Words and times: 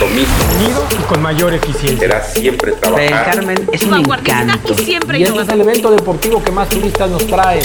lo 0.00 0.06
mismo. 0.08 0.34
Unido 0.58 0.86
y 0.92 1.02
con 1.04 1.22
mayor 1.22 1.54
eficiencia. 1.54 1.98
Será 1.98 2.22
siempre 2.24 2.72
Playa 2.72 2.96
del. 2.96 3.10
Carmen 3.24 3.68
es 3.72 3.82
un 3.82 3.94
encanto. 3.94 4.74
y 4.78 4.84
siempre 4.84 5.18
Y 5.18 5.24
este 5.24 5.40
es 5.42 5.48
el 5.48 5.60
evento 5.60 5.90
deportivo 5.90 6.42
que 6.42 6.52
más 6.52 6.68
turistas 6.68 7.10
nos 7.10 7.26
trae. 7.26 7.60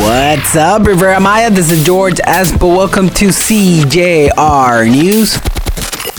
What's 0.00 0.54
up, 0.54 0.86
Riviera 0.86 1.18
Maya? 1.20 1.50
This 1.50 1.70
is 1.72 1.84
George 1.84 2.20
Espo. 2.26 2.76
Welcome 2.76 3.08
to 3.10 3.26
CJR 3.28 4.90
News. 4.90 5.38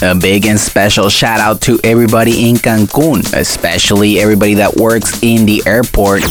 A 0.02 0.16
big 0.16 0.46
and 0.48 0.58
special 0.58 1.10
shout 1.10 1.42
out 1.42 1.60
to 1.62 1.78
everybody 1.84 2.50
in 2.50 2.56
Cancun, 2.56 3.22
especially 3.34 4.20
everybody 4.20 4.54
that 4.56 4.78
works 4.78 5.22
in 5.22 5.46
the 5.46 5.62
airport. 5.66 6.24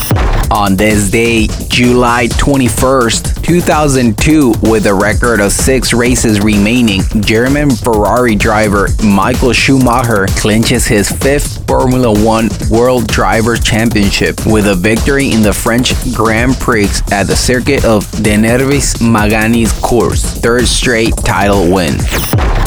On 0.50 0.74
this 0.74 1.10
day, 1.10 1.48
July 1.68 2.28
21st, 2.28 3.37
2002, 3.48 4.52
with 4.64 4.84
a 4.84 4.92
record 4.92 5.40
of 5.40 5.50
six 5.50 5.94
races 5.94 6.38
remaining, 6.38 7.00
German 7.22 7.70
Ferrari 7.70 8.34
driver 8.34 8.88
Michael 9.02 9.54
Schumacher 9.54 10.26
clinches 10.36 10.86
his 10.86 11.10
fifth 11.10 11.66
Formula 11.66 12.12
One 12.22 12.50
World 12.70 13.06
Drivers' 13.06 13.60
Championship 13.60 14.38
with 14.44 14.66
a 14.66 14.74
victory 14.74 15.32
in 15.32 15.40
the 15.40 15.54
French 15.54 15.94
Grand 16.14 16.56
Prix 16.56 16.88
at 17.10 17.24
the 17.24 17.34
circuit 17.34 17.86
of 17.86 18.06
De 18.22 18.36
Nevers 18.36 19.00
Magny-Cours, 19.00 20.22
third 20.24 20.66
straight 20.66 21.16
title 21.16 21.72
win. 21.72 21.94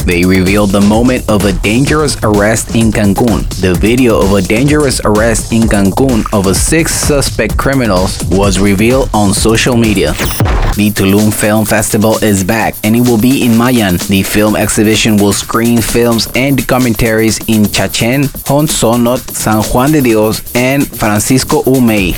They 0.04 0.24
revealed 0.24 0.70
the 0.70 0.80
moment 0.80 1.28
of 1.28 1.44
a 1.44 1.52
dangerous 1.52 2.16
arrest 2.24 2.74
in 2.74 2.90
Cancun. 2.90 3.48
The 3.60 3.74
video 3.74 4.20
of 4.20 4.32
a 4.32 4.42
dangerous 4.42 5.00
arrest 5.04 5.52
in 5.52 5.62
Cancun 5.62 6.26
of 6.32 6.46
a 6.48 6.54
six 6.54 6.92
suspect 6.92 7.56
criminals 7.56 8.22
was 8.30 8.58
revealed 8.58 9.10
on 9.14 9.32
social 9.32 9.76
media. 9.76 10.12
The 10.74 10.90
Tulum 10.90 11.32
Film 11.32 11.64
Festival 11.64 12.16
is 12.24 12.42
back 12.42 12.74
and 12.82 12.96
it 12.96 13.00
will 13.00 13.20
be 13.20 13.44
in 13.44 13.56
Mayan. 13.56 13.98
The 14.08 14.22
film 14.22 14.56
exhibition 14.56 15.18
will 15.18 15.32
screen 15.32 15.80
films 15.80 16.26
and 16.34 16.58
documentaries 16.58 17.38
in 17.46 17.64
Chachen, 17.66 18.22
Hondzonot, 18.48 19.20
San 19.30 19.62
Juan 19.62 19.92
de 19.92 20.00
Dios, 20.00 20.42
and 20.56 20.84
Francisco 20.98 21.62
Umey. 21.62 22.14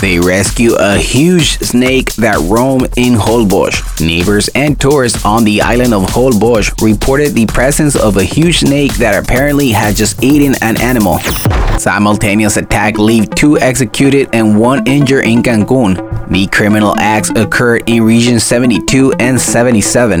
They 0.00 0.20
rescue 0.20 0.74
a 0.78 0.96
huge 0.96 1.58
snake 1.58 2.14
that 2.14 2.38
roamed 2.48 2.88
in 2.96 3.14
Holbox. 3.14 4.00
Neighbors 4.00 4.48
and 4.54 4.80
tourists 4.80 5.24
on 5.24 5.42
the 5.42 5.60
island 5.60 5.92
of 5.92 6.02
Holbox 6.04 6.80
reported 6.80 7.34
the 7.34 7.46
presence 7.46 7.96
of 7.96 8.16
a 8.16 8.22
huge 8.22 8.60
snake 8.60 8.94
that 8.94 9.20
apparently 9.20 9.70
had 9.70 9.96
just 9.96 10.22
eaten 10.22 10.54
an 10.62 10.80
animal. 10.80 11.18
Simultaneous 11.78 12.56
attack 12.56 12.96
leave 12.96 13.28
two 13.30 13.58
executed 13.58 14.28
and 14.32 14.58
one 14.58 14.86
injured 14.86 15.24
in 15.26 15.42
Cancun. 15.42 16.28
The 16.30 16.46
criminal 16.46 16.94
acts 16.98 17.30
occurred 17.30 17.88
in 17.88 18.04
region 18.04 18.38
72 18.38 19.14
and 19.18 19.40
77. 19.40 20.20